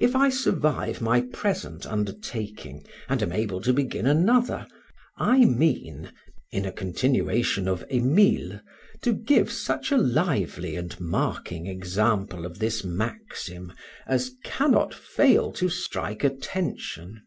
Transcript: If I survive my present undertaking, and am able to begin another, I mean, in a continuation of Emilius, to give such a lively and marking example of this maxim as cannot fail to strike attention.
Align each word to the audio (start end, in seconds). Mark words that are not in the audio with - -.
If 0.00 0.16
I 0.16 0.28
survive 0.28 1.00
my 1.00 1.20
present 1.20 1.86
undertaking, 1.86 2.84
and 3.08 3.22
am 3.22 3.30
able 3.30 3.60
to 3.60 3.72
begin 3.72 4.06
another, 4.08 4.66
I 5.16 5.44
mean, 5.44 6.10
in 6.50 6.64
a 6.66 6.72
continuation 6.72 7.68
of 7.68 7.84
Emilius, 7.88 8.58
to 9.02 9.12
give 9.12 9.52
such 9.52 9.92
a 9.92 9.96
lively 9.96 10.74
and 10.74 10.98
marking 10.98 11.68
example 11.68 12.44
of 12.44 12.58
this 12.58 12.82
maxim 12.82 13.72
as 14.04 14.32
cannot 14.44 14.94
fail 14.94 15.52
to 15.52 15.68
strike 15.68 16.24
attention. 16.24 17.22